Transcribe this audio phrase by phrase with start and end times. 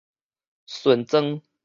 [0.65, 1.39] 巡庄